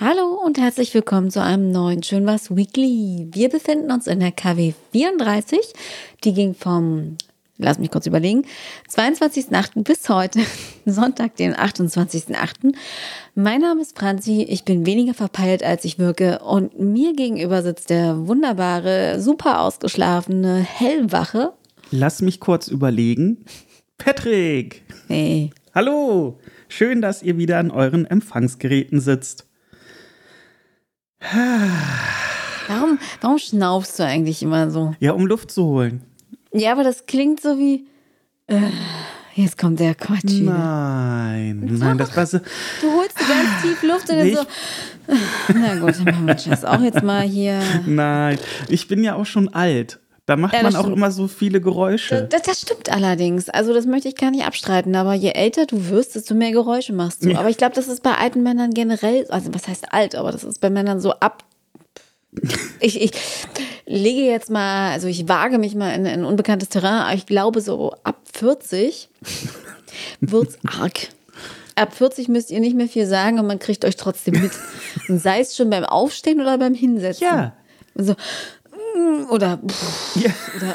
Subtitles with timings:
[0.00, 3.26] Hallo und herzlich willkommen zu einem neuen Schön was Weekly.
[3.32, 5.58] Wir befinden uns in der KW 34.
[6.22, 7.16] Die ging vom,
[7.56, 8.44] lass mich kurz überlegen,
[8.94, 9.82] 22.08.
[9.82, 10.38] bis heute,
[10.86, 12.76] Sonntag, den 28.08.
[13.34, 17.90] Mein Name ist Franzi, ich bin weniger verpeilt, als ich wirke und mir gegenüber sitzt
[17.90, 21.54] der wunderbare, super ausgeschlafene, hellwache.
[21.90, 23.44] Lass mich kurz überlegen.
[23.98, 24.84] Patrick!
[25.08, 25.50] Hey.
[25.74, 26.38] Hallo!
[26.68, 29.47] Schön, dass ihr wieder an euren Empfangsgeräten sitzt.
[31.20, 34.94] Warum, warum schnaufst du eigentlich immer so?
[35.00, 36.02] Ja, um Luft zu holen.
[36.52, 37.86] Ja, aber das klingt so wie.
[38.46, 38.60] Äh,
[39.34, 40.52] jetzt kommt der Quatsch wieder.
[40.52, 42.38] Nein, nein, das war so.
[42.38, 44.42] Du holst ganz tief Luft und dann so.
[45.54, 47.60] Na gut, dann machen wir das auch jetzt mal hier.
[47.86, 48.38] Nein,
[48.68, 50.00] ich bin ja auch schon alt.
[50.28, 50.96] Da macht Ja, man auch stimmt.
[50.98, 52.28] immer so viele Geräusche.
[52.30, 53.48] Das, das stimmt allerdings.
[53.48, 54.94] Also, das möchte ich gar nicht abstreiten.
[54.94, 57.30] Aber je älter du wirst, desto mehr Geräusche machst du.
[57.30, 57.38] Ja.
[57.38, 59.26] Aber ich glaube, das ist bei alten Männern generell.
[59.30, 60.14] Also, was heißt alt?
[60.14, 61.44] Aber das ist bei Männern so ab.
[62.80, 63.12] Ich, ich
[63.86, 67.60] lege jetzt mal, also ich wage mich mal in ein unbekanntes Terrain, aber ich glaube,
[67.62, 69.08] so ab 40
[70.20, 71.08] wird's arg.
[71.74, 74.52] Ab 40 müsst ihr nicht mehr viel sagen und man kriegt euch trotzdem mit.
[75.08, 77.26] Und sei es schon beim Aufstehen oder beim Hinsetzen.
[77.26, 77.52] Ja.
[77.94, 78.14] Und so,
[79.30, 80.74] oder, pff, Ja, oder.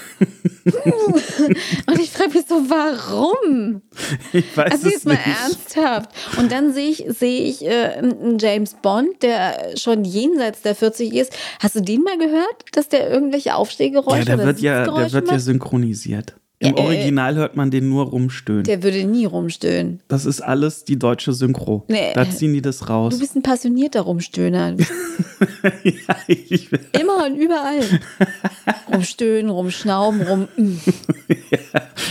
[1.88, 3.82] und ich frage mich so, warum?
[4.34, 5.28] ich weiß Also es jetzt mal nicht.
[5.28, 6.10] ernsthaft.
[6.38, 11.14] Und dann sehe ich, sehe ich äh, einen James Bond, der schon jenseits der 40
[11.14, 11.34] ist.
[11.60, 15.30] Hast du den mal gehört, dass der irgendwelche Aufstehgeräusche Ja, der wird ja, der wird
[15.32, 16.36] ja synchronisiert.
[16.60, 18.64] Im Ja, äh, Original hört man den nur rumstöhnen.
[18.64, 20.02] Der würde nie rumstöhnen.
[20.08, 21.84] Das ist alles die deutsche Synchro.
[21.88, 22.14] Nee.
[22.14, 23.14] Da ziehen die das raus.
[23.14, 24.76] Du bist ein passionierter Rumstöhner.
[25.84, 27.82] ja, ich, Immer und überall.
[28.92, 30.48] Rumstöhnen, rumschnauben, rum.
[30.58, 30.78] mm.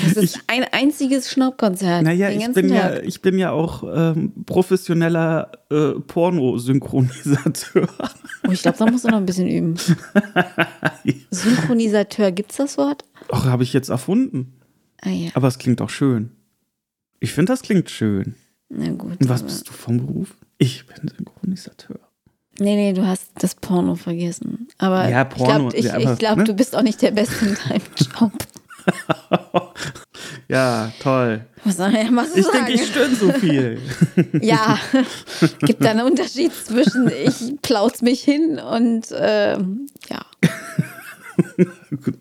[0.04, 2.02] Das ist ein einziges Schnaubkonzert.
[2.02, 3.04] Naja, ich bin ja, Tag.
[3.06, 7.88] ich bin ja auch ähm, professioneller äh, Pornosynchronisateur.
[8.46, 9.76] Oh, ich glaube, da musst du noch ein bisschen üben.
[11.30, 13.04] Synchronisateur, gibt's das Wort?
[13.30, 14.41] Ach, habe ich jetzt erfunden.
[15.02, 16.30] Ah ja, Aber es klingt auch schön.
[17.20, 18.34] Ich finde, das klingt schön.
[18.68, 19.20] na gut.
[19.20, 20.34] Und was bist du vom Beruf?
[20.58, 21.98] Ich bin Synchronisateur.
[22.58, 24.68] Nee, nee, du hast das Porno vergessen.
[24.78, 26.44] Aber Ja, Porno, ich glaube, ja, glaub, ne?
[26.44, 27.82] du bist auch nicht der Beste in deinem
[28.20, 28.32] Job.
[30.48, 31.46] Ja, toll.
[31.64, 32.56] Was soll ich was Ich sagen?
[32.66, 33.80] denke, ich stöhne so viel.
[34.42, 34.78] Ja,
[35.60, 40.20] gibt da einen Unterschied zwischen ich plauz mich hin und ähm, ja.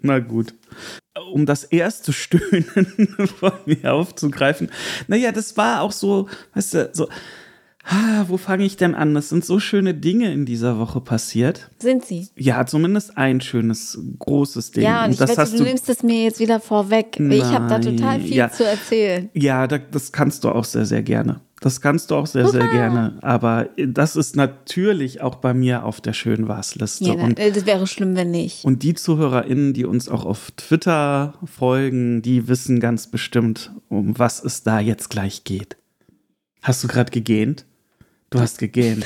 [0.02, 0.53] Na gut.
[1.33, 2.63] Um das erste Stöhnen
[3.39, 4.72] von mir aufzugreifen.
[5.07, 7.09] Naja, das war auch so, weißt du, so,
[7.83, 9.16] ah, wo fange ich denn an?
[9.16, 11.69] Es sind so schöne Dinge in dieser Woche passiert.
[11.79, 12.29] Sind sie?
[12.38, 14.83] Ja, zumindest ein schönes, großes Ding.
[14.83, 17.19] Ja, und ich das wette, hast du, nimmst es mir jetzt wieder vorweg.
[17.19, 18.51] Ich habe da Nein, total viel ja.
[18.51, 19.29] zu erzählen.
[19.33, 21.41] Ja, da, das kannst du auch sehr, sehr gerne.
[21.61, 23.19] Das kannst du auch sehr, sehr gerne.
[23.22, 27.05] Aber das ist natürlich auch bei mir auf der Schönwas-Liste.
[27.05, 28.66] Ja, und, das wäre schlimm, wenn nicht.
[28.66, 34.44] und die ZuhörerInnen, die uns auch auf Twitter folgen, die wissen ganz bestimmt, um was
[34.44, 35.77] es da jetzt gleich geht.
[36.63, 37.66] Hast du gerade gegähnt?
[38.31, 39.05] Du hast gegähnt.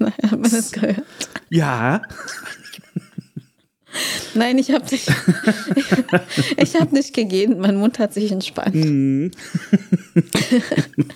[0.00, 1.02] Hat man das gehört?
[1.48, 2.02] Ja,
[4.34, 5.08] Nein, ich habe nicht.
[6.56, 7.58] ich habe nicht gegeben.
[7.58, 8.74] Mein Mund hat sich entspannt.
[8.74, 9.30] Mhm.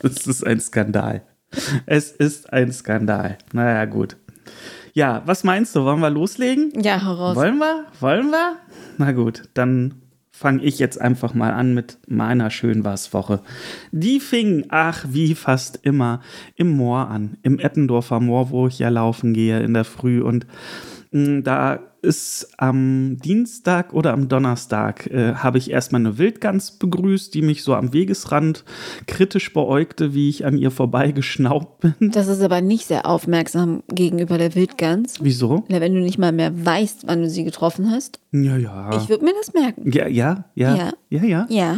[0.03, 1.23] Es ist ein Skandal.
[1.87, 3.39] Es ist ein Skandal.
[3.53, 4.17] Naja, gut.
[4.93, 5.85] Ja, was meinst du?
[5.85, 6.73] Wollen wir loslegen?
[6.81, 7.37] Ja, heraus.
[7.37, 7.87] Wollen wir?
[8.01, 8.57] Wollen wir?
[8.99, 13.41] Na gut, dann fange ich jetzt einfach mal an mit meiner Schönwas-Woche.
[13.93, 16.21] Die fing, ach, wie fast immer,
[16.57, 17.37] im Moor an.
[17.43, 20.21] Im Eppendorfer Moor, wo ich ja laufen gehe in der Früh.
[20.23, 20.47] Und
[21.45, 27.43] da ist am Dienstag oder am Donnerstag äh, habe ich erstmal eine Wildgans begrüßt, die
[27.43, 28.65] mich so am Wegesrand
[29.09, 32.11] kritisch beäugte, wie ich an ihr vorbeigeschnaubt bin.
[32.13, 35.15] Das ist aber nicht sehr aufmerksam gegenüber der Wildgans.
[35.21, 35.65] Wieso?
[35.69, 38.21] Ja, Wenn du nicht mal mehr weißt, wann du sie getroffen hast.
[38.31, 38.97] Ja, ja.
[38.97, 39.91] Ich würde mir das merken.
[39.91, 40.93] ja, ja, ja, Ja.
[41.11, 41.47] ja, ja.
[41.49, 41.77] Ja.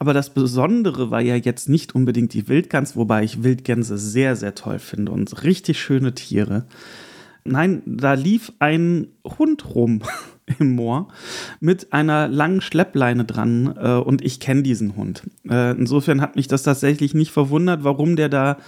[0.00, 4.56] Aber das Besondere war ja jetzt nicht unbedingt die Wildgans, wobei ich Wildgänse sehr, sehr
[4.56, 6.64] toll finde und richtig schöne Tiere.
[7.48, 9.08] Nein, da lief ein
[9.38, 10.02] Hund rum
[10.58, 11.08] im Moor
[11.60, 15.22] mit einer langen Schleppleine dran äh, und ich kenne diesen Hund.
[15.48, 18.58] Äh, insofern hat mich das tatsächlich nicht verwundert, warum der da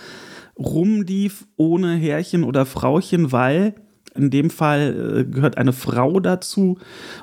[0.59, 3.75] rumlief ohne Herrchen oder Frauchen, weil
[4.15, 6.79] in dem Fall äh, gehört eine Frau dazu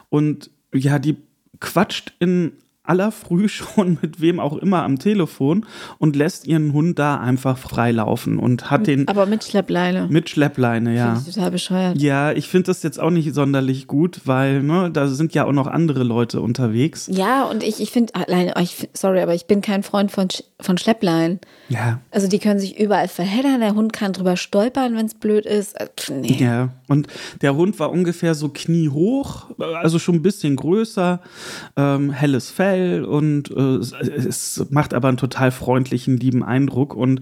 [0.10, 1.18] und ja, die
[1.60, 2.54] quatscht in
[2.88, 5.66] aller Früh schon mit wem auch immer am Telefon
[5.98, 9.08] und lässt ihren Hund da einfach frei laufen und hat den.
[9.08, 10.08] Aber mit Schleppleine.
[10.10, 11.16] Mit Schleppleine, ja.
[11.16, 11.98] Finde ich total bescheuert.
[12.02, 15.52] Ja, ich finde das jetzt auch nicht sonderlich gut, weil ne, da sind ja auch
[15.52, 17.10] noch andere Leute unterwegs.
[17.12, 20.28] Ja, und ich, ich finde alleine, ich, sorry, aber ich bin kein Freund von,
[20.60, 21.40] von Schleppleinen.
[21.70, 22.00] Ja.
[22.12, 25.80] Also die können sich überall verheddern, der Hund kann drüber stolpern, wenn es blöd ist.
[25.80, 26.38] Äh, nee.
[26.40, 27.08] Ja, und
[27.42, 31.20] der Hund war ungefähr so kniehoch, also schon ein bisschen größer,
[31.76, 32.77] ähm, helles Fell
[33.08, 37.22] und äh, es macht aber einen total freundlichen, lieben Eindruck und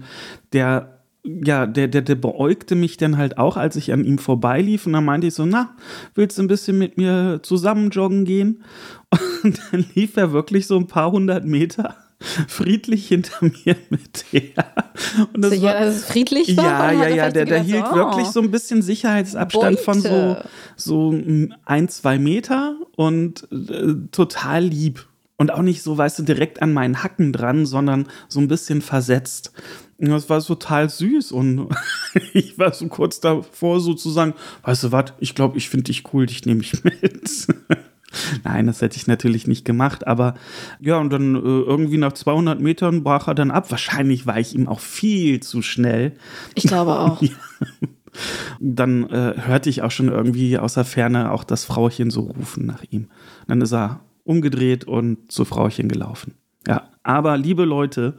[0.52, 0.92] der
[1.28, 4.86] ja, der, der, der beäugte mich dann halt auch, als ich an ihm vorbeilief.
[4.86, 5.74] Und dann meinte ich so, na,
[6.14, 8.62] willst du ein bisschen mit mir zusammen joggen gehen?
[9.42, 11.96] Und dann lief er wirklich so ein paar hundert Meter
[12.48, 14.72] friedlich hinter mir mit her.
[15.32, 16.92] Und das Sicher, war, dass es friedlich war?
[16.92, 19.82] Ja, ja, ja, der, der hielt so, oh, wirklich so ein bisschen Sicherheitsabstand Beute.
[19.82, 20.36] von so,
[20.76, 21.14] so
[21.64, 25.06] ein, zwei Meter und äh, total lieb.
[25.38, 28.80] Und auch nicht so, weißt du, direkt an meinen Hacken dran, sondern so ein bisschen
[28.80, 29.52] versetzt.
[29.98, 31.68] Und das war total süß und
[32.32, 36.26] ich war so kurz davor sozusagen, weißt du was, ich glaube, ich finde dich cool,
[36.26, 37.46] dich nehme ich mit.
[38.44, 40.34] Nein, das hätte ich natürlich nicht gemacht, aber
[40.80, 43.70] ja, und dann äh, irgendwie nach 200 Metern brach er dann ab.
[43.70, 46.12] Wahrscheinlich war ich ihm auch viel zu schnell.
[46.54, 47.20] Ich glaube auch.
[47.20, 47.30] ja.
[48.60, 52.64] Dann äh, hörte ich auch schon irgendwie aus der Ferne auch das Frauchen so rufen
[52.64, 53.08] nach ihm.
[53.46, 56.34] Dann ist er umgedreht und zu Frauchen gelaufen.
[56.66, 58.14] Ja, aber liebe Leute,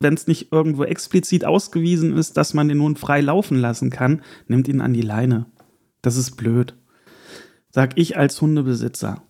[0.00, 4.22] wenn es nicht irgendwo explizit ausgewiesen ist, dass man den Hund frei laufen lassen kann,
[4.46, 5.46] nimmt ihn an die Leine.
[6.02, 6.74] Das ist blöd.
[7.70, 9.22] Sag ich als Hundebesitzer.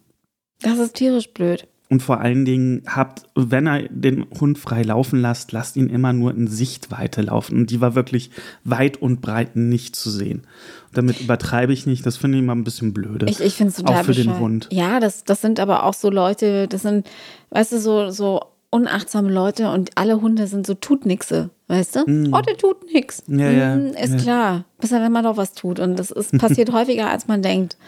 [0.60, 1.66] Das ist tierisch blöd.
[1.90, 6.12] Und vor allen Dingen habt, wenn er den Hund frei laufen lasst, lasst ihn immer
[6.12, 7.56] nur in Sichtweite laufen.
[7.56, 8.30] Und die war wirklich
[8.64, 10.40] weit und breit nicht zu sehen.
[10.88, 13.24] Und damit übertreibe ich nicht, das finde ich immer ein bisschen blöde.
[13.26, 14.26] Ich, ich finde es total Auch für bescheuert.
[14.36, 14.68] den Hund.
[14.70, 17.08] Ja, das, das sind aber auch so Leute, das sind,
[17.50, 22.00] weißt du, so, so unachtsame Leute und alle Hunde sind so Tutnixe, weißt du?
[22.06, 22.34] Mm.
[22.34, 23.22] Oh, der tut nix.
[23.26, 24.18] Ja, ja, mm, ist ja.
[24.18, 24.64] klar.
[24.78, 25.80] Bis er dann mal doch was tut.
[25.80, 27.78] Und das ist passiert häufiger, als man denkt.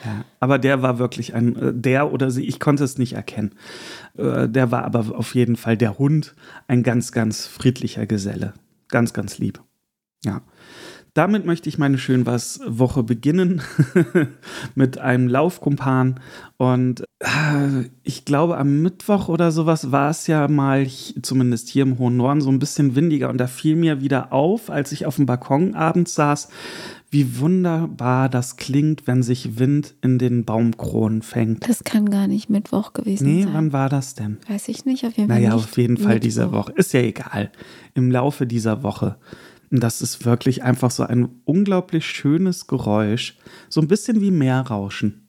[0.41, 3.55] Aber der war wirklich ein, äh, der oder sie, ich konnte es nicht erkennen.
[4.17, 6.35] Äh, der war aber auf jeden Fall der Hund,
[6.67, 8.55] ein ganz, ganz friedlicher Geselle.
[8.89, 9.61] Ganz, ganz lieb.
[10.25, 10.41] Ja.
[11.15, 13.63] Damit möchte ich meine schön was Woche beginnen
[14.75, 16.21] mit einem Laufkumpan
[16.57, 20.87] und äh, ich glaube am Mittwoch oder sowas war es ja mal
[21.23, 24.71] zumindest hier im hohen Norden so ein bisschen windiger und da fiel mir wieder auf,
[24.71, 26.49] als ich auf dem Balkon abends saß,
[27.11, 31.69] wie wunderbar das klingt, wenn sich Wind in den Baumkronen fängt.
[31.69, 33.51] Das kann gar nicht Mittwoch gewesen nee, sein.
[33.51, 34.39] Nee, wann war das denn?
[34.49, 35.41] Weiß ich nicht, auf jeden Fall.
[35.41, 36.21] Naja, auf jeden Fall Mittwoch.
[36.21, 36.73] diese Woche.
[36.77, 37.51] Ist ja egal.
[37.95, 39.17] Im Laufe dieser Woche.
[39.71, 43.39] Das ist wirklich einfach so ein unglaublich schönes Geräusch.
[43.69, 45.29] So ein bisschen wie Meerrauschen.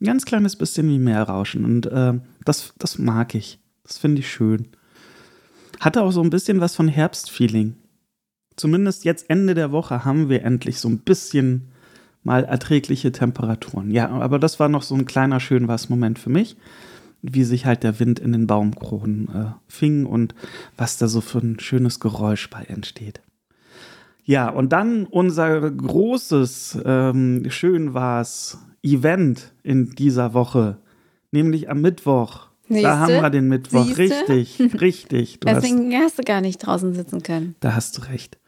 [0.00, 1.64] Ein ganz kleines bisschen wie Meerrauschen.
[1.64, 3.58] Und äh, das, das mag ich.
[3.82, 4.68] Das finde ich schön.
[5.80, 7.76] Hatte auch so ein bisschen was von Herbstfeeling.
[8.56, 11.70] Zumindest jetzt Ende der Woche haben wir endlich so ein bisschen
[12.22, 13.90] mal erträgliche Temperaturen.
[13.90, 16.58] Ja, aber das war noch so ein kleiner schön was Moment für mich,
[17.22, 20.34] wie sich halt der Wind in den Baumkronen äh, fing und
[20.76, 23.22] was da so für ein schönes Geräusch bei entsteht.
[24.30, 30.78] Ja, und dann unser großes, ähm, schön war's, Event in dieser Woche,
[31.32, 32.46] nämlich am Mittwoch.
[32.68, 32.82] Siehste?
[32.84, 33.86] Da haben wir den Mittwoch.
[33.86, 34.28] Siehste?
[34.28, 35.40] Richtig, richtig.
[35.40, 37.56] Du Deswegen hast, hast, du gar nicht draußen sitzen können.
[37.58, 38.38] Da hast du recht.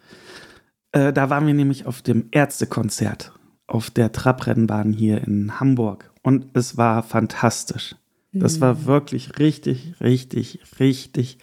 [0.92, 3.32] Äh, da waren wir nämlich auf dem Ärztekonzert
[3.66, 6.12] auf der Trabrennbahn hier in Hamburg.
[6.22, 7.96] Und es war fantastisch.
[8.32, 8.86] Das war hm.
[8.86, 11.38] wirklich richtig, richtig, richtig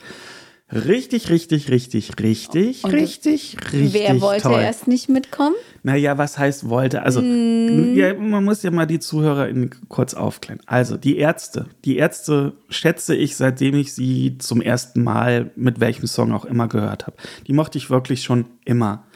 [0.72, 3.94] Richtig, richtig, richtig, richtig, Und richtig, richtig.
[3.94, 4.62] Wer wollte toll.
[4.62, 5.56] erst nicht mitkommen?
[5.82, 7.02] Naja, was heißt wollte?
[7.02, 7.96] Also, mm.
[7.96, 9.50] ja, man muss ja mal die Zuhörer
[9.88, 10.60] kurz aufklären.
[10.68, 11.66] Also, die Ärzte.
[11.86, 16.68] Die Ärzte schätze ich, seitdem ich sie zum ersten Mal mit welchem Song auch immer
[16.68, 17.18] gehört habe.
[17.48, 19.08] Die mochte ich wirklich schon immer.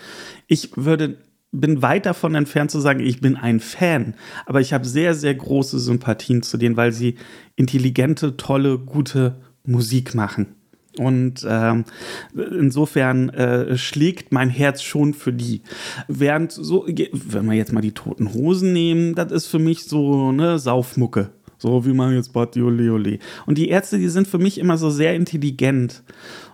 [0.48, 1.18] Ich würde
[1.54, 4.16] bin weit davon entfernt zu sagen, ich bin ein Fan,
[4.48, 7.16] aber ich habe sehr, sehr große Sympathien zu denen, weil sie
[7.56, 10.56] intelligente, tolle, gute Musik machen.
[10.98, 11.86] Und ähm,
[12.36, 15.62] insofern äh, schlägt mein Herz schon für die.
[16.08, 20.30] Während so, wenn wir jetzt mal die toten Hosen nehmen, das ist für mich so
[20.30, 21.32] eine Saufmucke.
[21.58, 23.20] So wie man jetzt Bad Ole Ole.
[23.46, 26.04] Und die Ärzte, die sind für mich immer so sehr intelligent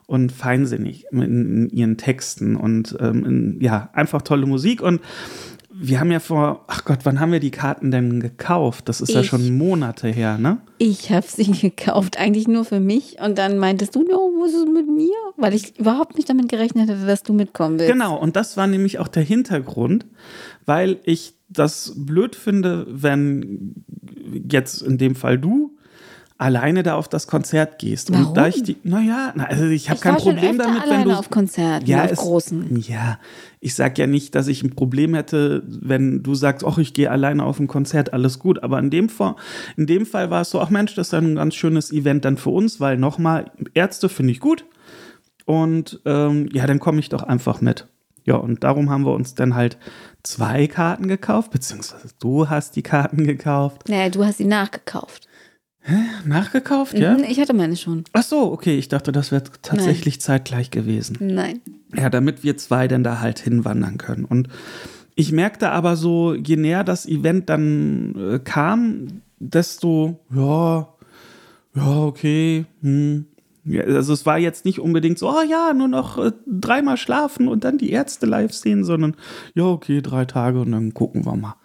[0.05, 4.81] und feinsinnig in, in ihren Texten und ähm, in, ja, einfach tolle Musik.
[4.81, 5.01] Und
[5.81, 8.89] wir haben ja vor, ach Gott, wann haben wir die Karten denn gekauft?
[8.89, 10.57] Das ist ich, ja schon Monate her, ne?
[10.77, 13.17] Ich habe sie gekauft, eigentlich nur für mich.
[13.21, 15.15] Und dann meintest du, no, was ist mit mir?
[15.38, 17.93] Weil ich überhaupt nicht damit gerechnet hätte, dass du mitkommen willst.
[17.93, 20.05] Genau, und das war nämlich auch der Hintergrund,
[20.65, 23.74] weil ich das blöd finde, wenn
[24.51, 25.69] jetzt in dem Fall du
[26.39, 28.12] alleine da auf das Konzert gehst.
[28.12, 28.27] Warum?
[28.27, 31.19] Und da ich die, naja, na, also ich habe kein Problem damit, wenn alleine du.
[31.19, 32.79] auf Konzerten, ja, auf es, großen.
[32.79, 33.19] Ja,
[33.60, 37.12] ich sag ja nicht, dass ich ein Problem hätte, wenn du sagst, ach, ich gehe
[37.12, 38.63] alleine auf ein Konzert, alles gut.
[38.63, 39.36] Aber in dem, Fall,
[39.75, 42.38] in dem Fall war es so, ach Mensch, das ist ein ganz schönes Event dann
[42.38, 44.65] für uns, weil nochmal, Ärzte finde ich gut.
[45.46, 47.86] Und ähm, ja, dann komme ich doch einfach mit.
[48.24, 49.77] Ja, und darum haben wir uns dann halt
[50.24, 53.89] zwei Karten gekauft, beziehungsweise du hast die Karten gekauft.
[53.89, 55.28] Naja, du hast sie nachgekauft.
[56.25, 57.17] Nachgekauft, ja?
[57.17, 58.03] Mhm, Ich hatte meine schon.
[58.13, 61.17] Ach so, okay, ich dachte, das wäre tatsächlich zeitgleich gewesen.
[61.19, 61.62] Nein.
[61.96, 64.25] Ja, damit wir zwei dann da halt hinwandern können.
[64.25, 64.48] Und
[65.15, 70.88] ich merkte aber so, je näher das Event dann äh, kam, desto, ja,
[71.75, 73.25] ja, okay, hm.
[73.65, 77.48] Ja, also es war jetzt nicht unbedingt so, oh ja, nur noch äh, dreimal schlafen
[77.48, 79.15] und dann die Ärzte live sehen, sondern
[79.53, 81.55] ja, okay, drei Tage und dann gucken wir mal.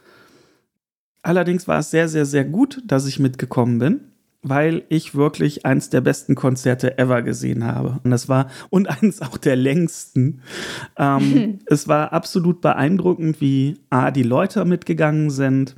[1.22, 4.00] Allerdings war es sehr, sehr, sehr gut, dass ich mitgekommen bin,
[4.44, 7.98] weil ich wirklich eins der besten Konzerte ever gesehen habe.
[8.04, 10.42] Und das war, und eins auch der längsten.
[10.96, 15.76] Ähm, es war absolut beeindruckend, wie A, die Leute mitgegangen sind,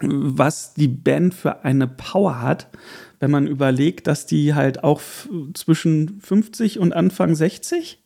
[0.00, 2.68] was die Band für eine Power hat,
[3.20, 5.00] wenn man überlegt, dass die halt auch
[5.54, 8.01] zwischen 50 und Anfang 60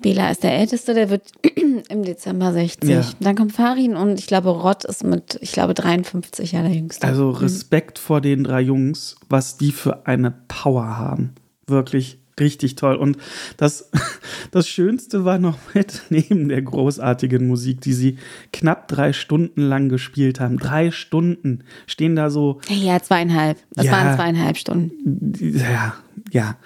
[0.00, 1.22] Bela ist der Älteste, der wird
[1.88, 2.88] im Dezember 60.
[2.90, 3.04] Ja.
[3.20, 7.06] Dann kommt Farin und ich glaube, Rott ist mit, ich glaube, 53 Jahre der Jüngste.
[7.06, 11.32] Also Respekt vor den drei Jungs, was die für eine Power haben.
[11.66, 12.96] Wirklich richtig toll.
[12.96, 13.18] Und
[13.56, 13.90] das,
[14.50, 18.18] das Schönste war noch mit, neben der großartigen Musik, die sie
[18.52, 20.58] knapp drei Stunden lang gespielt haben.
[20.58, 23.58] Drei Stunden stehen da so ja, zweieinhalb.
[23.74, 23.92] Das Ja.
[23.92, 25.32] waren zweieinhalb Stunden.
[25.40, 25.94] ja,
[26.30, 26.56] ja.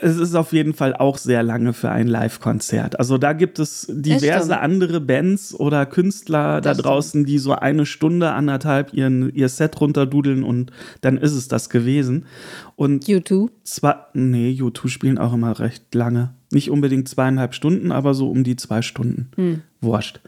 [0.00, 2.98] es ist auf jeden Fall auch sehr lange für ein Live-Konzert.
[2.98, 4.60] Also da gibt es diverse stimmt.
[4.62, 6.86] andere Bands oder Künstler da Das stimmt.
[6.86, 11.70] draußen, die so eine Stunde, anderthalb ihren, ihr Set runterdudeln und dann ist es das
[11.70, 12.26] gewesen.
[12.74, 13.50] Und U2.
[13.64, 16.34] zwar, nee, U2 spielen auch immer recht lange.
[16.52, 19.30] Nicht unbedingt zweieinhalb Stunden, aber so um die zwei Stunden.
[19.36, 19.62] Hm.
[19.80, 20.20] Wurscht.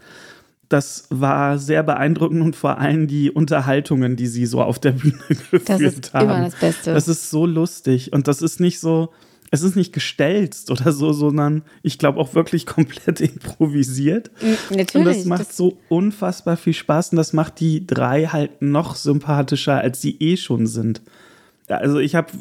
[0.69, 5.17] Das war sehr beeindruckend und vor allem die Unterhaltungen, die sie so auf der Bühne
[5.27, 6.25] geführt Das ist haben.
[6.29, 6.93] immer das Beste.
[6.93, 9.09] Das ist so lustig und das ist nicht so,
[9.49, 14.29] es ist nicht gestelzt oder so, sondern ich glaube auch wirklich komplett improvisiert.
[14.69, 14.93] Natürlich.
[14.95, 18.95] Und das macht das- so unfassbar viel Spaß und das macht die drei halt noch
[18.95, 21.01] sympathischer, als sie eh schon sind.
[21.67, 22.31] Also ich habe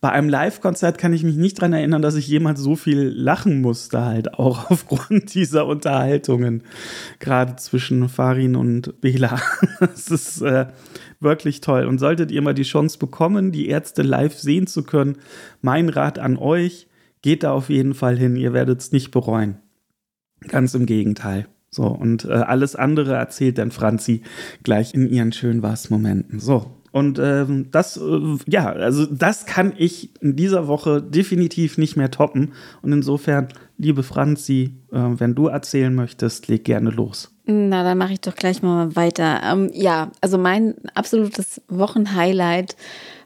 [0.00, 3.60] bei einem Live-Konzert kann ich mich nicht dran erinnern, dass ich jemals so viel lachen
[3.60, 6.62] musste, halt auch aufgrund dieser Unterhaltungen.
[7.18, 9.40] Gerade zwischen Farin und Bela.
[9.80, 10.66] Das ist äh,
[11.20, 11.84] wirklich toll.
[11.86, 15.16] Und solltet ihr mal die Chance bekommen, die Ärzte live sehen zu können,
[15.62, 16.86] mein Rat an euch,
[17.22, 18.36] geht da auf jeden Fall hin.
[18.36, 19.58] Ihr werdet es nicht bereuen.
[20.48, 21.46] Ganz im Gegenteil.
[21.70, 24.22] So, und äh, alles andere erzählt dann Franzi
[24.64, 26.40] gleich in ihren schön was Momenten.
[26.40, 26.79] So.
[26.92, 32.10] Und ähm, das, äh, ja, also das kann ich in dieser Woche definitiv nicht mehr
[32.10, 32.52] toppen.
[32.82, 37.32] Und insofern, liebe Franzi, äh, wenn du erzählen möchtest, leg gerne los.
[37.46, 39.40] Na, dann mache ich doch gleich mal weiter.
[39.44, 42.76] Ähm, ja, also mein absolutes Wochenhighlight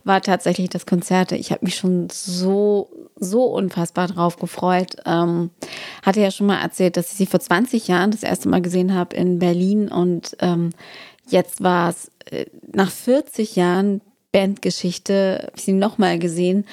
[0.05, 1.33] war tatsächlich das Konzert.
[1.33, 4.97] Ich habe mich schon so, so unfassbar drauf gefreut.
[5.07, 5.51] Ähm,
[6.03, 8.95] hatte ja schon mal erzählt, dass ich sie vor 20 Jahren das erste Mal gesehen
[8.95, 10.71] habe in Berlin und ähm,
[11.29, 14.01] jetzt war es äh, nach 40 Jahren
[14.33, 16.65] Bandgeschichte, habe ich sie nochmal gesehen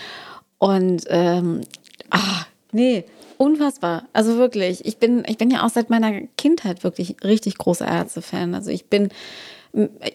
[0.57, 1.61] und ähm,
[2.09, 3.05] ah, nee,
[3.37, 4.07] unfassbar.
[4.13, 8.53] Also wirklich, ich bin, ich bin ja auch seit meiner Kindheit wirklich richtig großer Ärzte-Fan.
[8.53, 9.09] Also ich bin,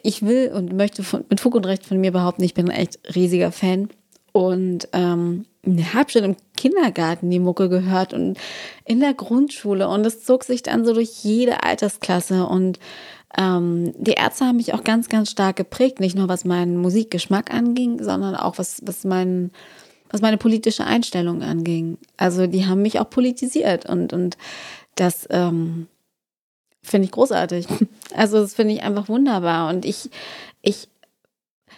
[0.04, 2.76] ich will und möchte von, mit Fug und Recht von mir behaupten, ich bin ein
[2.76, 3.88] echt riesiger Fan.
[4.32, 5.46] Und ähm,
[5.94, 8.38] habe schon im Kindergarten die Mucke gehört und
[8.84, 9.88] in der Grundschule.
[9.88, 12.46] Und es zog sich dann so durch jede Altersklasse.
[12.46, 12.78] Und
[13.36, 16.00] ähm, die Ärzte haben mich auch ganz, ganz stark geprägt.
[16.00, 19.50] Nicht nur was meinen Musikgeschmack anging, sondern auch was, was meinen
[20.10, 21.98] was meine politische Einstellung anging.
[22.16, 24.36] Also die haben mich auch politisiert und, und
[24.94, 25.88] das ähm,
[26.82, 27.66] finde ich großartig.
[28.14, 29.68] Also das finde ich einfach wunderbar.
[29.68, 30.08] Und ich,
[30.62, 30.88] ich,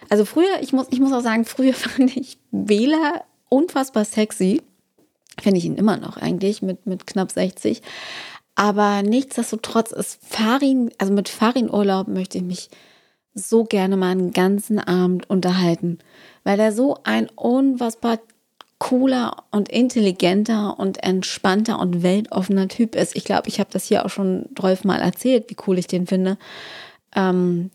[0.08, 4.62] also früher, ich muss, ich muss auch sagen, früher fand ich Wähler unfassbar sexy.
[5.40, 7.82] Finde ich ihn immer noch eigentlich mit, mit knapp 60.
[8.58, 12.70] Aber nichtsdestotrotz ist Farin, also mit Farin Urlaub möchte ich mich
[13.32, 16.00] so gerne mal einen ganzen Abend unterhalten,
[16.42, 18.18] weil er so ein unfassbar
[18.80, 23.14] cooler und intelligenter und entspannter und weltoffener Typ ist.
[23.14, 26.08] Ich glaube, ich habe das hier auch schon 12 Mal erzählt, wie cool ich den
[26.08, 26.36] finde.
[27.14, 27.70] Ähm,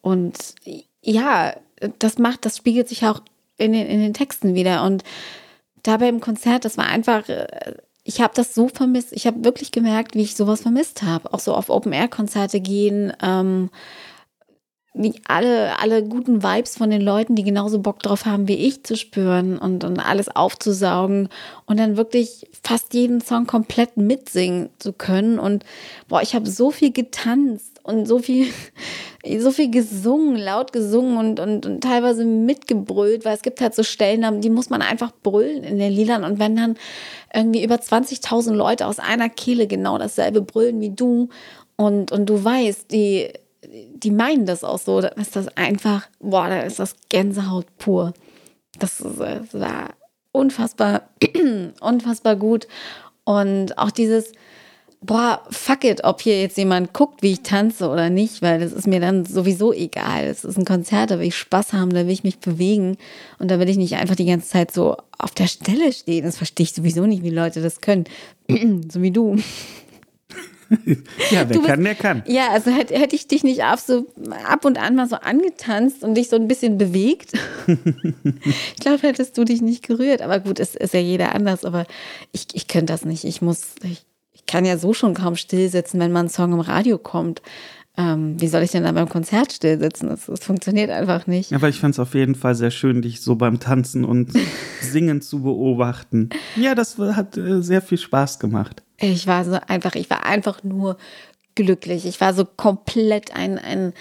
[0.00, 0.54] und
[1.02, 1.54] ja,
[1.98, 3.20] das macht, das spiegelt sich auch
[3.58, 4.82] in den, in den Texten wieder.
[4.84, 5.04] Und
[5.82, 7.74] dabei im Konzert, das war einfach, äh,
[8.04, 9.12] ich habe das so vermisst.
[9.12, 11.32] Ich habe wirklich gemerkt, wie ich sowas vermisst habe.
[11.32, 13.12] Auch so auf Open-Air-Konzerte gehen.
[13.22, 13.70] Ähm,
[14.94, 18.84] die alle, alle guten Vibes von den Leuten, die genauso Bock drauf haben wie ich,
[18.84, 21.30] zu spüren und, und alles aufzusaugen
[21.64, 25.38] und dann wirklich fast jeden Song komplett mitsingen zu können.
[25.38, 25.64] Und
[26.08, 28.48] boah, ich habe so viel getanzt und so viel,
[29.38, 33.84] so viel gesungen, laut gesungen und, und, und teilweise mitgebrüllt, weil es gibt halt so
[33.84, 36.22] Stellen, die muss man einfach brüllen in den Liedern.
[36.22, 36.76] Und wenn dann
[37.32, 41.30] irgendwie über 20.000 Leute aus einer Kehle genau dasselbe brüllen wie du
[41.76, 43.30] und, und du weißt, die
[43.68, 48.12] die meinen das auch so, dann ist das einfach, boah, dann ist das Gänsehaut pur.
[48.78, 49.90] Das, das war
[50.32, 51.02] unfassbar,
[51.80, 52.66] unfassbar gut.
[53.24, 54.32] Und auch dieses,
[55.00, 58.72] boah, fuck it, ob hier jetzt jemand guckt, wie ich tanze oder nicht, weil das
[58.72, 60.24] ist mir dann sowieso egal.
[60.24, 62.96] Es ist ein Konzert, da will ich Spaß haben, da will ich mich bewegen
[63.38, 66.24] und da will ich nicht einfach die ganze Zeit so auf der Stelle stehen.
[66.24, 68.04] Das verstehe ich sowieso nicht, wie Leute das können.
[68.48, 69.36] so wie du
[70.86, 70.96] ja,
[71.30, 72.22] wer bist, kann, der kann.
[72.26, 74.06] Ja, also hätte, hätte ich dich nicht ab, so,
[74.46, 77.32] ab und an mal so angetanzt und dich so ein bisschen bewegt,
[77.66, 80.22] ich glaube, hättest du dich nicht gerührt.
[80.22, 81.86] Aber gut, es ist ja jeder anders, aber
[82.32, 83.24] ich, ich könnte das nicht.
[83.24, 86.52] Ich muss, ich, ich kann ja so schon kaum still sitzen, wenn mal ein Song
[86.52, 87.42] im Radio kommt.
[87.98, 90.08] Ähm, wie soll ich denn dann beim Konzert still sitzen?
[90.08, 91.52] Das, das funktioniert einfach nicht.
[91.52, 94.32] Aber ich fand es auf jeden Fall sehr schön, dich so beim Tanzen und
[94.80, 96.30] Singen zu beobachten.
[96.56, 98.82] Ja, das hat äh, sehr viel Spaß gemacht.
[99.10, 100.96] Ich war so einfach, ich war einfach nur
[101.54, 102.06] glücklich.
[102.06, 103.92] Ich war so komplett ein, ein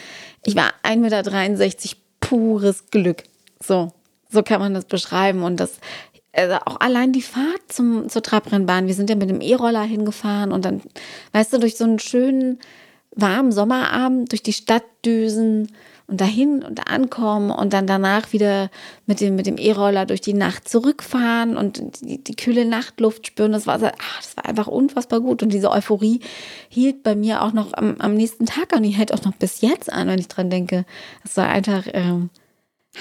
[0.45, 3.23] ich war 1,63 Meter pures Glück.
[3.59, 3.91] So,
[4.29, 5.43] so kann man das beschreiben.
[5.43, 5.79] Und das,
[6.33, 8.87] also auch allein die Fahrt zum, zur Trabrennbahn.
[8.87, 10.81] Wir sind ja mit dem E-Roller hingefahren und dann,
[11.33, 12.59] weißt du, durch so einen schönen,
[13.15, 15.69] warmen Sommerabend, durch die Stadt düsen
[16.07, 18.69] und dahin und ankommen und dann danach wieder
[19.05, 23.53] mit dem mit dem E-Roller durch die Nacht zurückfahren und die, die, kühle Nachtluft spüren.
[23.53, 26.19] Das war, ach, das war einfach unfassbar gut und diese Euphorie
[26.67, 28.83] hielt bei mir auch noch am, am nächsten Tag an.
[28.83, 30.85] Die hält auch noch bis jetzt an, wenn ich dran denke.
[31.23, 32.29] Das war einfach ähm,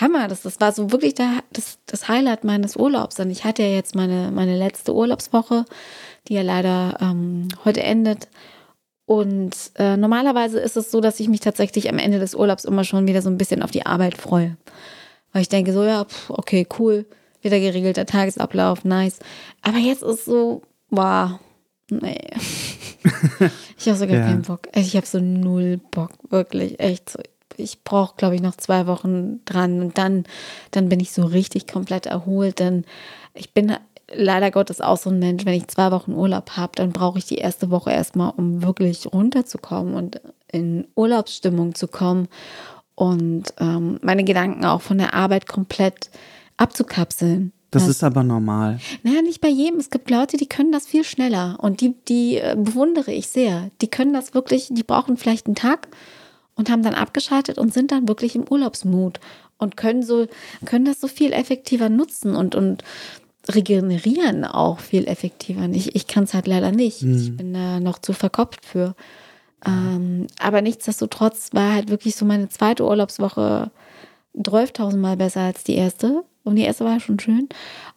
[0.00, 0.28] Hammer.
[0.28, 3.18] Das, das war so wirklich der, das, das Highlight meines Urlaubs.
[3.18, 5.64] Und ich hatte ja jetzt meine, meine letzte Urlaubswoche,
[6.28, 8.28] die ja leider ähm, heute endet.
[9.10, 12.84] Und äh, normalerweise ist es so, dass ich mich tatsächlich am Ende des Urlaubs immer
[12.84, 14.56] schon wieder so ein bisschen auf die Arbeit freue.
[15.32, 17.06] Weil ich denke so, ja, pff, okay, cool,
[17.42, 19.18] wieder geregelter Tagesablauf, nice.
[19.62, 21.40] Aber jetzt ist so, wow,
[21.90, 22.20] nee.
[23.76, 24.26] ich habe sogar ja.
[24.26, 24.68] keinen Bock.
[24.76, 27.18] Ich habe so null Bock, wirklich, echt.
[27.56, 30.22] Ich brauche, glaube ich, noch zwei Wochen dran und dann,
[30.70, 32.60] dann bin ich so richtig komplett erholt.
[32.60, 32.84] Denn
[33.34, 33.74] ich bin
[34.14, 37.26] leider Gottes auch so ein Mensch, wenn ich zwei Wochen Urlaub habe, dann brauche ich
[37.26, 40.20] die erste Woche erstmal, um wirklich runterzukommen und
[40.50, 42.28] in Urlaubsstimmung zu kommen
[42.94, 46.10] und ähm, meine Gedanken auch von der Arbeit komplett
[46.56, 47.52] abzukapseln.
[47.70, 48.80] Das, das ist aber normal.
[49.04, 49.78] Naja, nicht bei jedem.
[49.78, 53.70] Es gibt Leute, die können das viel schneller und die, die äh, bewundere ich sehr.
[53.80, 55.88] Die können das wirklich, die brauchen vielleicht einen Tag
[56.56, 59.20] und haben dann abgeschaltet und sind dann wirklich im Urlaubsmut
[59.56, 60.26] und können so,
[60.64, 62.82] können das so viel effektiver nutzen und, und
[63.54, 65.68] regenerieren auch viel effektiver.
[65.72, 67.02] Ich, ich kann es halt leider nicht.
[67.02, 67.16] Mhm.
[67.16, 68.94] Ich bin da noch zu verkopft für.
[69.66, 73.70] Ähm, aber nichtsdestotrotz war halt wirklich so meine zweite Urlaubswoche
[74.36, 76.24] 12.000 Mal besser als die erste.
[76.42, 77.48] Und die erste war schon schön.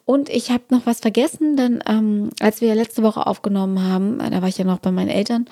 [0.04, 4.30] Und ich habe noch was vergessen, denn ähm, als wir letzte Woche aufgenommen haben, äh,
[4.30, 5.46] da war ich ja noch bei meinen Eltern,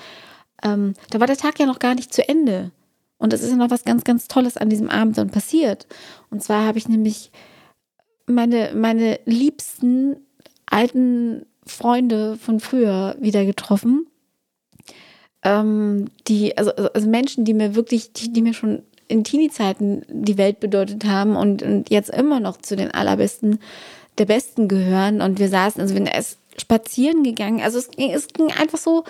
[0.63, 2.71] ähm, da war der Tag ja noch gar nicht zu Ende.
[3.19, 5.87] Und es ist ja noch was ganz, ganz Tolles an diesem Abend dann passiert.
[6.31, 7.31] Und zwar habe ich nämlich
[8.33, 10.17] meine, meine liebsten
[10.67, 14.07] alten Freunde von früher wieder getroffen.
[15.45, 20.05] Ähm, die, also, also, also Menschen, die mir wirklich, die, die mir schon in Teenie-Zeiten
[20.09, 23.59] die Welt bedeutet haben und, und jetzt immer noch zu den allerbesten,
[24.19, 25.21] der Besten gehören.
[25.21, 27.61] Und wir saßen, also wir sind spazieren gegangen.
[27.61, 29.05] Also es ging, es ging einfach so,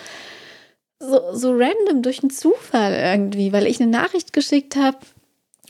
[0.99, 4.99] so, so random durch einen Zufall irgendwie, weil ich eine Nachricht geschickt habe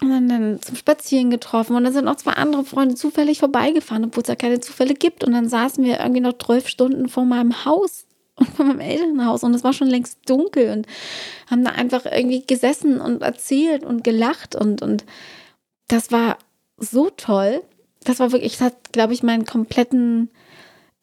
[0.01, 1.77] und dann, dann zum Spazieren getroffen.
[1.77, 5.23] Und dann sind noch zwei andere Freunde zufällig vorbeigefahren, obwohl es ja keine Zufälle gibt.
[5.23, 9.45] Und dann saßen wir irgendwie noch zwölf Stunden vor meinem Haus und vor meinem Elternhaus.
[9.45, 10.87] Und es war schon längst dunkel und
[11.51, 14.57] haben da einfach irgendwie gesessen und erzählt und gelacht.
[14.57, 15.05] Und, und
[15.89, 16.39] das war
[16.79, 17.63] so toll.
[18.05, 20.31] Das war wirklich, das hat, glaube ich, meinen kompletten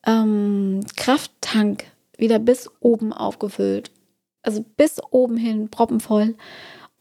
[0.06, 1.86] ähm, Krafttank
[2.17, 3.91] wieder bis oben aufgefüllt.
[4.41, 6.36] Also bis oben hin, proppenvoll.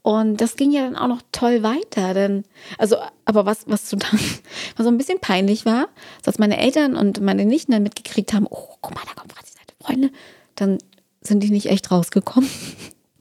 [0.03, 2.45] Und das ging ja dann auch noch toll weiter, denn,
[2.79, 4.19] also, aber was, was total,
[4.77, 5.89] was so ein bisschen peinlich war,
[6.23, 9.53] dass meine Eltern und meine Nichten dann mitgekriegt haben, oh, guck mal, da kommt Franzi
[9.55, 10.11] seine Freunde,
[10.55, 10.79] dann
[11.21, 12.49] sind die nicht echt rausgekommen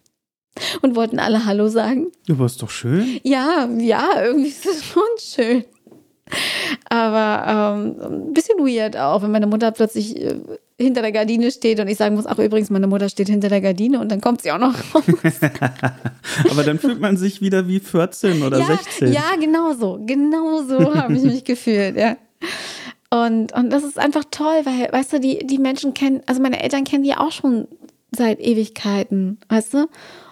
[0.82, 2.12] und wollten alle Hallo sagen.
[2.28, 3.20] Du warst doch schön.
[3.24, 5.66] Ja, ja, irgendwie ist es schon schön.
[6.90, 10.36] Aber ähm, ein bisschen weird auch, wenn meine Mutter plötzlich äh,
[10.80, 13.62] hinter der Gardine steht und ich sagen muss, ach übrigens, meine Mutter steht hinter der
[13.62, 15.04] Gardine und dann kommt sie auch noch raus.
[16.52, 19.12] Aber dann fühlt man sich wieder wie 14 oder ja, 16.
[19.12, 20.00] Ja, genau so.
[20.06, 22.18] Genau so habe ich mich gefühlt, ja.
[23.10, 26.62] Und, und das ist einfach toll, weil, weißt du, die, die Menschen kennen, also meine
[26.62, 27.68] Eltern kennen die auch schon
[28.12, 29.88] seit Ewigkeiten, weißt du?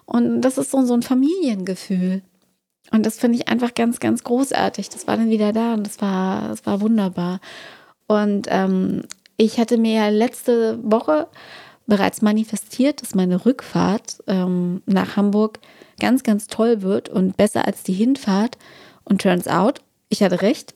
[0.06, 2.22] Und das ist so, so ein Familiengefühl.
[2.92, 4.90] Und das finde ich einfach ganz, ganz großartig.
[4.90, 7.40] Das war dann wieder da und das war, das war wunderbar.
[8.08, 9.04] Und ähm,
[9.38, 11.28] ich hatte mir ja letzte Woche
[11.88, 15.60] bereits manifestiert, dass meine Rückfahrt ähm, nach Hamburg
[16.00, 18.58] ganz, ganz toll wird und besser als die Hinfahrt.
[19.04, 20.74] Und turns out, ich hatte recht.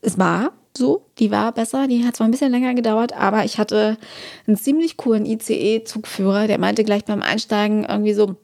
[0.00, 1.86] Es war so, die war besser.
[1.86, 3.98] Die hat zwar ein bisschen länger gedauert, aber ich hatte
[4.46, 8.36] einen ziemlich coolen ICE-Zugführer, der meinte gleich beim Einsteigen irgendwie so,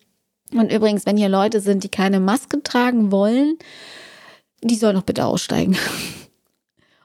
[0.52, 3.58] und übrigens, wenn hier Leute sind, die keine Maske tragen wollen,
[4.62, 5.76] die sollen doch bitte aussteigen.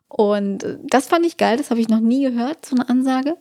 [0.07, 3.37] Und das fand ich geil, das habe ich noch nie gehört, so eine Ansage.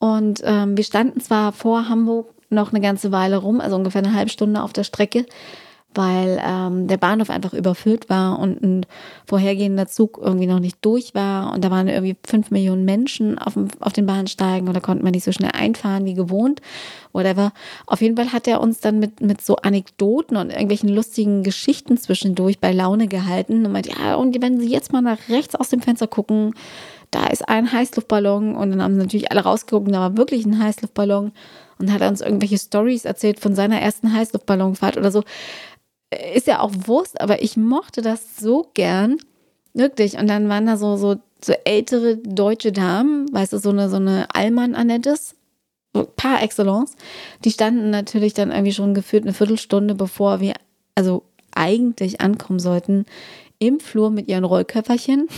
[0.00, 4.12] Und ähm, wir standen zwar vor Hamburg noch eine ganze Weile rum, also ungefähr eine
[4.12, 5.26] halbe Stunde auf der Strecke,
[5.94, 8.86] weil ähm, der Bahnhof einfach überfüllt war und ein
[9.26, 11.52] vorhergehender Zug irgendwie noch nicht durch war.
[11.52, 15.04] Und da waren irgendwie fünf Millionen Menschen auf, dem, auf den Bahnsteigen und da konnte
[15.04, 16.60] man nicht so schnell einfahren wie gewohnt.
[17.12, 17.52] Whatever.
[17.86, 21.98] Auf jeden Fall hat er uns dann mit, mit so Anekdoten und irgendwelchen lustigen Geschichten
[21.98, 25.68] zwischendurch bei Laune gehalten und meinte, ja, und wenn Sie jetzt mal nach rechts aus
[25.68, 26.54] dem Fenster gucken,
[27.12, 30.46] da ist ein Heißluftballon und dann haben sie natürlich alle rausgeguckt und da war wirklich
[30.46, 31.32] ein Heißluftballon
[31.78, 35.22] und hat uns irgendwelche Stories erzählt von seiner ersten Heißluftballonfahrt oder so
[36.34, 39.18] ist ja auch Wurst, aber ich mochte das so gern.
[39.74, 40.18] Wirklich.
[40.18, 43.96] Und dann waren da so, so, so ältere deutsche Damen, weißt du, so eine, so
[43.96, 45.34] eine Allmann-Annettes,
[46.16, 46.96] par excellence.
[47.44, 50.54] Die standen natürlich dann irgendwie schon gefühlt eine Viertelstunde, bevor wir,
[50.94, 51.22] also
[51.54, 53.06] eigentlich ankommen sollten,
[53.58, 55.28] im Flur mit ihren Rollköfferchen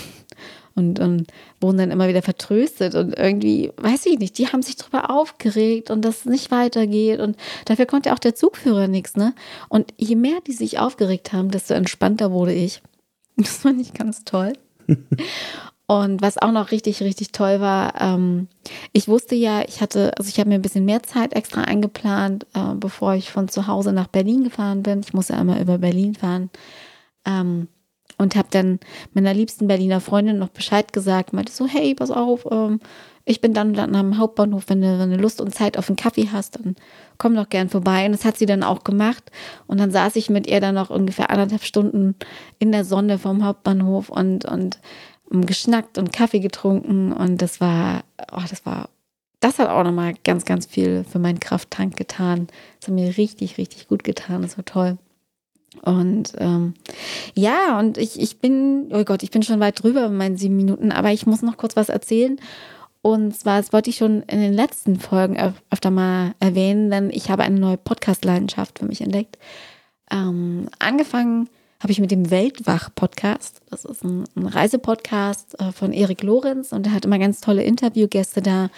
[0.74, 1.26] und, und
[1.60, 5.90] wurden dann immer wieder vertröstet und irgendwie, weiß ich nicht, die haben sich darüber aufgeregt
[5.90, 9.34] und dass es nicht weitergeht und dafür konnte auch der Zugführer nichts, ne?
[9.68, 12.82] Und je mehr die sich aufgeregt haben, desto entspannter wurde ich.
[13.37, 14.52] Das fand ich ganz toll.
[15.87, 18.48] Und was auch noch richtig, richtig toll war, ähm,
[18.92, 22.46] ich wusste ja, ich hatte, also ich habe mir ein bisschen mehr Zeit extra eingeplant,
[22.54, 25.00] äh, bevor ich von zu Hause nach Berlin gefahren bin.
[25.00, 26.48] Ich muss ja einmal über Berlin fahren.
[27.26, 27.68] Ähm,
[28.18, 28.81] und habe dann
[29.12, 32.81] meiner liebsten Berliner Freundin noch Bescheid gesagt, meinte so, hey, pass auf, ähm,
[33.27, 35.96] ich bin dann, dann am Hauptbahnhof, wenn du, wenn du Lust und Zeit auf einen
[35.96, 36.77] Kaffee hast, dann
[37.16, 38.05] komm doch gern vorbei.
[38.05, 39.31] Und das hat sie dann auch gemacht.
[39.66, 42.16] Und dann saß ich mit ihr dann noch ungefähr anderthalb Stunden
[42.59, 44.79] in der Sonne vom Hauptbahnhof und, und
[45.31, 47.12] um, geschnackt und Kaffee getrunken.
[47.12, 48.90] Und das war, oh, das war,
[49.40, 52.48] das hat auch nochmal ganz, ganz viel für meinen Krafttank getan.
[52.79, 54.42] Das hat mir richtig, richtig gut getan.
[54.42, 54.98] Das war toll.
[55.82, 56.74] Und ähm,
[57.34, 60.56] ja, und ich, ich bin, oh Gott, ich bin schon weit drüber in meinen sieben
[60.56, 62.38] Minuten, aber ich muss noch kurz was erzählen.
[63.02, 67.10] Und zwar, das wollte ich schon in den letzten Folgen öf öfter mal erwähnen, denn
[67.10, 69.37] ich habe eine neue Podcast-Leidenschaft für mich entdeckt.
[70.10, 73.60] Ähm, angefangen habe ich mit dem Weltwach-Podcast.
[73.68, 77.62] Das ist ein, ein Reisepodcast äh, von Erik Lorenz und er hat immer ganz tolle
[77.62, 78.70] Interviewgäste da,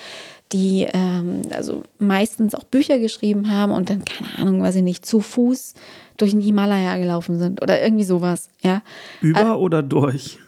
[0.53, 5.05] die ähm, also meistens auch Bücher geschrieben haben und dann, keine Ahnung, weiß ich nicht,
[5.05, 5.75] zu Fuß
[6.17, 8.83] durch den Himalaya gelaufen sind oder irgendwie sowas, ja.
[9.21, 10.39] Über also, oder durch?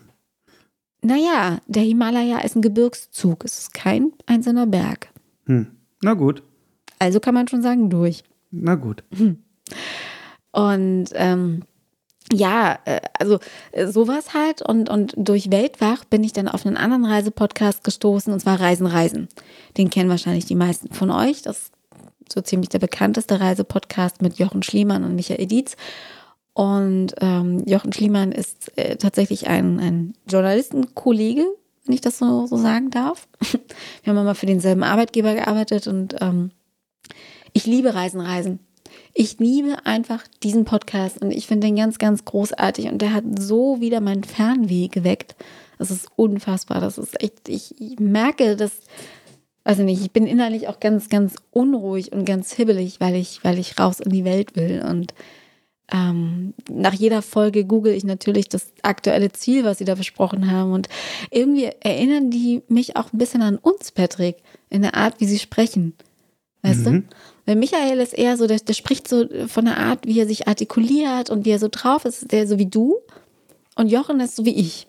[1.02, 5.08] Naja, der Himalaya ist ein Gebirgszug, es ist kein einzelner Berg.
[5.46, 5.68] Hm.
[6.02, 6.42] Na gut.
[6.98, 8.24] Also kann man schon sagen, durch.
[8.50, 9.04] Na gut.
[9.16, 9.38] Hm.
[10.52, 11.62] Und ähm,
[12.32, 13.38] ja, äh, also
[13.72, 14.62] äh, sowas halt.
[14.62, 18.86] Und, und durch Weltwach bin ich dann auf einen anderen Reisepodcast gestoßen, und zwar Reisen,
[18.86, 19.28] Reisen.
[19.76, 21.42] Den kennen wahrscheinlich die meisten von euch.
[21.42, 21.70] Das
[22.32, 25.76] so ziemlich der bekannteste Reisepodcast mit Jochen Schliemann und Michael Dietz.
[26.52, 31.46] Und ähm, Jochen Schliemann ist äh, tatsächlich ein, ein Journalistenkollege,
[31.84, 33.28] wenn ich das so, so sagen darf.
[34.02, 36.50] Wir haben mal für denselben Arbeitgeber gearbeitet und ähm,
[37.52, 38.60] ich liebe Reisen, Reisen.
[39.20, 43.24] Ich liebe einfach diesen Podcast und ich finde den ganz, ganz großartig und der hat
[43.36, 45.34] so wieder meinen Fernweh geweckt.
[45.76, 46.80] Das ist unfassbar.
[46.80, 48.80] Das ist echt, ich merke, dass
[49.64, 53.58] also nicht, ich bin innerlich auch ganz, ganz unruhig und ganz hibbelig, weil ich, weil
[53.58, 54.84] ich raus in die Welt will.
[54.88, 55.14] Und
[55.92, 60.70] ähm, nach jeder Folge google ich natürlich das aktuelle Ziel, was sie da versprochen haben.
[60.70, 60.88] Und
[61.32, 64.36] irgendwie erinnern die mich auch ein bisschen an uns, Patrick,
[64.70, 65.94] in der Art, wie sie sprechen.
[66.62, 67.08] Weißt mhm.
[67.08, 67.16] du?
[67.48, 70.48] Weil Michael ist eher so, der, der spricht so von der Art, wie er sich
[70.48, 72.98] artikuliert und wie er so drauf ist, der so wie du.
[73.74, 74.86] Und Jochen ist so wie ich.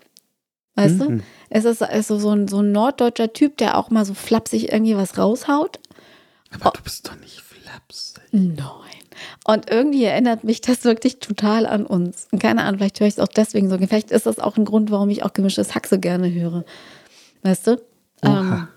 [0.76, 1.20] Weißt mhm.
[1.20, 1.24] du?
[1.50, 4.74] Es ist, ist so, so, ein, so ein norddeutscher Typ, der auch mal so flapsig
[4.74, 5.80] irgendwie was raushaut.
[6.54, 6.72] Aber oh.
[6.76, 8.24] du bist doch nicht flapsig.
[8.34, 8.58] Nein.
[9.46, 12.28] Und irgendwie erinnert mich das wirklich total an uns.
[12.34, 13.78] Und keine Ahnung, vielleicht höre ich es auch deswegen so.
[13.78, 16.66] Vielleicht ist das auch ein Grund, warum ich auch gemischtes Hack so gerne höre.
[17.42, 17.82] Weißt du?
[18.22, 18.68] Ähm,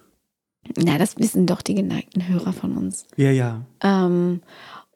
[0.76, 3.06] na, das wissen doch die geneigten Hörer von uns.
[3.16, 3.62] Ja, ja.
[3.82, 4.40] Ähm,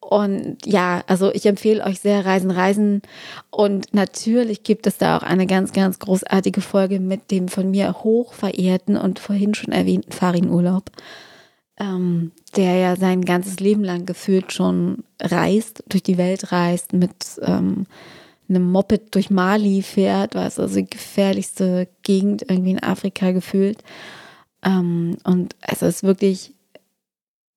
[0.01, 3.03] und ja, also ich empfehle euch sehr Reisen, Reisen.
[3.51, 7.93] Und natürlich gibt es da auch eine ganz, ganz großartige Folge mit dem von mir
[8.05, 10.93] hoch verehrten und vorhin schon erwähnten Farin Urlaub,
[11.81, 17.41] ähm, der ja sein ganzes Leben lang gefühlt schon reist, durch die Welt reist, mit
[17.43, 17.87] ähm,
[18.49, 23.83] einem Moped durch Mali fährt, was also die gefährlichste Gegend irgendwie in Afrika gefühlt.
[24.65, 26.53] Ähm, und es ist wirklich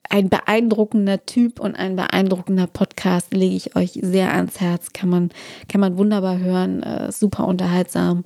[0.10, 4.92] ein beeindruckender Typ und ein beeindruckender Podcast lege ich euch sehr ans Herz.
[4.92, 5.30] Kann man,
[5.68, 8.26] kann man wunderbar hören, äh, super unterhaltsam.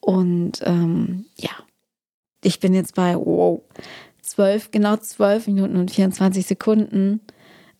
[0.00, 1.50] Und ähm, ja,
[2.42, 3.60] ich bin jetzt bei wow,
[4.22, 7.20] 12, genau 12 Minuten und 24 Sekunden.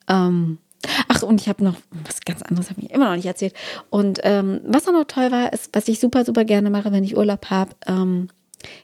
[0.08, 0.58] Ähm,
[1.08, 3.54] ach, und ich habe noch was ganz anderes, habe ich immer noch nicht erzählt.
[3.88, 7.04] Und ähm, was auch noch toll war, ist, was ich super, super gerne mache, wenn
[7.04, 7.72] ich Urlaub habe.
[7.86, 8.28] Ähm,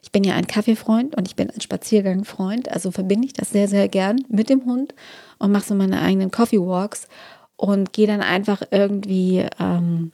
[0.03, 3.67] ich bin ja ein Kaffeefreund und ich bin ein Spaziergangfreund, also verbinde ich das sehr,
[3.67, 4.93] sehr gern mit dem Hund
[5.37, 7.07] und mache so meine eigenen Coffee Walks
[7.55, 10.11] und gehe dann einfach irgendwie, ähm,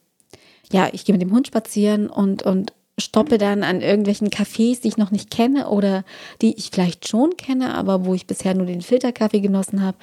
[0.71, 4.87] ja, ich gehe mit dem Hund spazieren und, und stoppe dann an irgendwelchen Cafés, die
[4.87, 6.03] ich noch nicht kenne oder
[6.41, 9.97] die ich vielleicht schon kenne, aber wo ich bisher nur den Filterkaffee genossen habe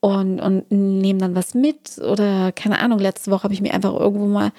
[0.00, 3.94] und, und nehme dann was mit oder keine Ahnung, letzte Woche habe ich mir einfach
[3.94, 4.52] irgendwo mal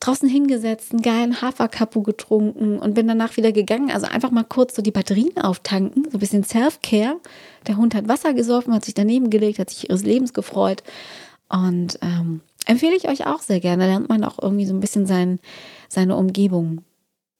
[0.00, 3.90] draußen hingesetzt, einen geilen Haferkapu getrunken und bin danach wieder gegangen.
[3.90, 7.16] Also einfach mal kurz so die Batterien auftanken, so ein bisschen Self-Care.
[7.66, 10.82] Der Hund hat Wasser gesoffen, hat sich daneben gelegt, hat sich ihres Lebens gefreut.
[11.48, 13.84] Und ähm, empfehle ich euch auch sehr gerne.
[13.84, 15.40] Da lernt man auch irgendwie so ein bisschen sein,
[15.88, 16.82] seine Umgebung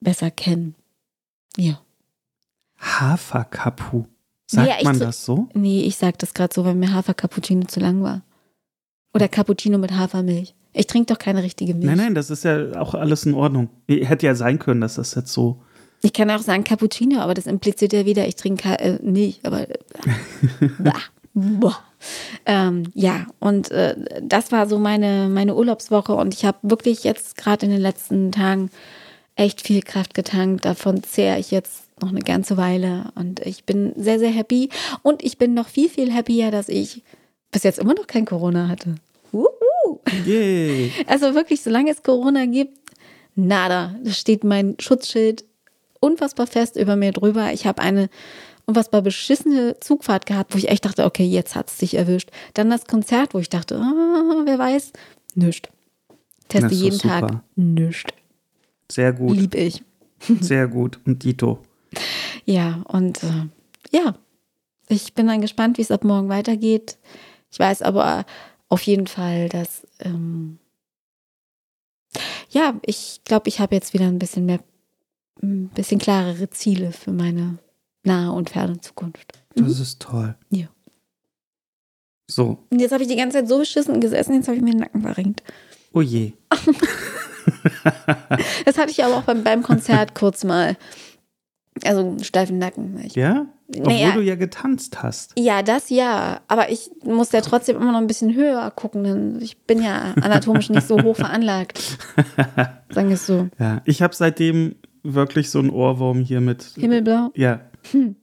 [0.01, 0.75] besser kennen.
[1.57, 1.81] Ja.
[2.77, 4.05] Haferkapu.
[4.47, 5.47] Sagt ich man das so?
[5.53, 8.23] Nee, ich sag das gerade so, weil mir Hafercappuccino zu lang war.
[9.13, 10.55] Oder Cappuccino mit Hafermilch.
[10.73, 11.85] Ich trinke doch keine richtige Milch.
[11.85, 13.69] Nein, nein, das ist ja auch alles in Ordnung.
[13.87, 15.61] Hätte ja sein können, dass das jetzt so.
[16.01, 19.67] Ich kann auch sagen Cappuccino, aber das impliziert ja wieder, ich trinke äh, Milch, aber
[21.33, 21.77] boah.
[22.45, 27.35] ähm, ja, und äh, das war so meine, meine Urlaubswoche und ich habe wirklich jetzt
[27.35, 28.69] gerade in den letzten Tagen
[29.35, 30.63] echt viel Kraft getankt.
[30.63, 34.69] Davon zehre ich jetzt noch eine ganze Weile und ich bin sehr, sehr happy
[35.01, 37.03] und ich bin noch viel, viel happier, dass ich
[37.51, 38.95] bis jetzt immer noch kein Corona hatte.
[40.25, 40.91] Yay.
[41.07, 42.77] Also wirklich, solange es Corona gibt,
[43.35, 43.95] nada.
[44.03, 45.45] Da steht mein Schutzschild
[45.99, 47.51] unfassbar fest über mir drüber.
[47.53, 48.09] Ich habe eine
[48.65, 52.29] unfassbar beschissene Zugfahrt gehabt, wo ich echt dachte, okay, jetzt hat es dich erwischt.
[52.53, 54.93] Dann das Konzert, wo ich dachte, ah, wer weiß,
[55.35, 55.69] nischt.
[56.49, 57.43] Teste jeden Tag, super.
[57.55, 58.13] nischt.
[58.91, 59.37] Sehr gut.
[59.37, 59.83] Lieb ich.
[60.41, 60.99] Sehr gut.
[61.05, 61.59] Und Dito.
[62.45, 63.47] Ja, und äh,
[63.91, 64.15] ja,
[64.87, 66.97] ich bin dann gespannt, wie es ab morgen weitergeht.
[67.51, 68.25] Ich weiß aber
[68.69, 70.59] auf jeden Fall, dass, ähm,
[72.49, 74.59] ja, ich glaube, ich habe jetzt wieder ein bisschen mehr,
[75.41, 77.57] ein bisschen klarere Ziele für meine
[78.03, 79.39] nahe und ferne Zukunft.
[79.55, 80.35] Das ist toll.
[80.49, 80.67] Ja.
[82.29, 82.59] So.
[82.69, 84.79] Und jetzt habe ich die ganze Zeit so beschissen gesessen, jetzt habe ich mir den
[84.79, 85.43] Nacken verrenkt.
[85.93, 86.33] Oh je.
[88.65, 90.77] Das hatte ich aber auch beim, beim Konzert kurz mal.
[91.85, 92.99] Also einen steifen Nacken.
[93.05, 93.45] Ich Ja?
[93.77, 94.11] Obwohl Naja.
[94.11, 95.33] du ja getanzt hast.
[95.37, 96.41] Ja, das ja.
[96.47, 100.13] Aber ich muss ja trotzdem immer noch ein bisschen höher gucken, denn ich bin ja
[100.21, 101.79] anatomisch nicht so hoch veranlagt.
[102.89, 103.47] Sagen wir es so.
[103.59, 103.81] Ja.
[103.85, 106.63] Ich habe seitdem wirklich so einen Ohrwurm hier mit.
[106.77, 107.29] Himmelblau?
[107.35, 107.61] Ja.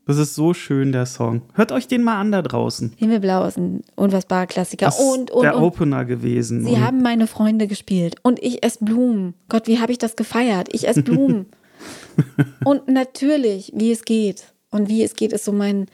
[0.04, 1.42] Das ist so schön, der Song.
[1.54, 2.92] Hört euch den mal an da draußen.
[2.96, 4.86] Himmelblau ist ein unfassbarer Klassiker.
[4.86, 5.62] Das und, und, der und.
[5.62, 6.64] Opener gewesen.
[6.64, 8.16] Sie und haben meine Freunde gespielt.
[8.22, 9.34] Und ich esse Blumen.
[9.48, 10.68] Gott, wie habe ich das gefeiert?
[10.72, 11.46] Ich esse Blumen.
[12.64, 14.52] und natürlich, wie es geht.
[14.70, 15.86] Und wie es geht, ist so mein.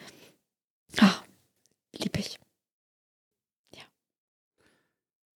[0.99, 1.15] Ah,
[1.99, 2.39] lieb ich.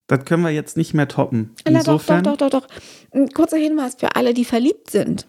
[0.06, 1.54] das können wir jetzt nicht mehr toppen.
[1.68, 2.66] Na doch, doch, doch, doch, doch.
[3.12, 5.26] Ein kurzer Hinweis für alle, die verliebt sind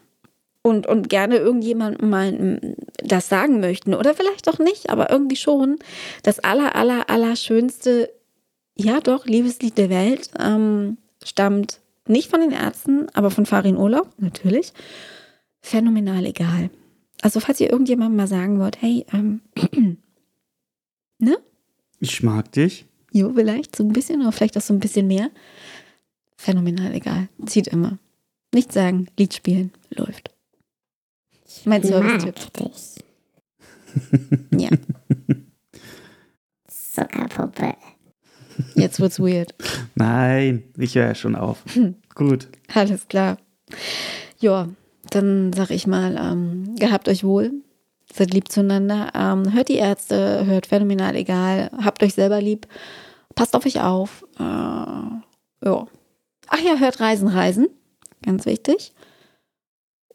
[0.62, 5.36] und, und gerne irgendjemandem mal mm, das sagen möchten oder vielleicht auch nicht, aber irgendwie
[5.36, 5.78] schon.
[6.24, 8.12] Das aller, aller, aller schönste,
[8.76, 14.10] ja doch, Liebeslied der Welt ähm, stammt nicht von den Ärzten, aber von Farin Urlaub,
[14.18, 14.74] natürlich.
[15.62, 16.70] Phänomenal egal.
[17.22, 19.41] Also falls ihr irgendjemandem mal sagen wollt, hey, ähm,
[21.20, 21.38] ne?
[22.00, 22.86] Ich mag dich.
[23.12, 25.32] Jo, vielleicht so ein bisschen oder vielleicht auch so ein bisschen mehr.
[26.38, 27.30] Phänomenal egal.
[27.46, 27.98] Zieht immer.
[28.54, 30.32] Nichts sagen, Lied spielen, läuft.
[31.65, 32.36] Mein Service-Tipp.
[32.54, 33.04] dich.
[34.52, 34.70] Ja,
[36.67, 37.74] Zuckerpuppe.
[38.76, 39.56] jetzt wird's weird.
[39.96, 41.63] Nein, ich höre ja schon auf.
[41.74, 41.96] Hm.
[42.13, 42.48] Gut.
[42.74, 43.38] Alles klar.
[44.39, 44.70] Ja,
[45.17, 47.51] dann sag ich mal, ähm, gehabt euch wohl.
[48.13, 49.12] Seid lieb zueinander.
[49.13, 51.69] Ähm, hört die Ärzte, hört phänomenal egal.
[51.84, 52.67] Habt euch selber lieb.
[53.36, 54.25] passt auf euch auf.
[54.39, 55.88] Äh, ja.
[56.47, 57.67] Ach ja, hört Reisen, Reisen.
[58.23, 58.93] Ganz wichtig.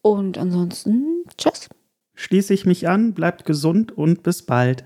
[0.00, 1.68] Und ansonsten, tschüss.
[2.14, 4.84] Schließe ich mich an, bleibt gesund und bis bald.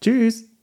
[0.00, 0.53] Tschüss.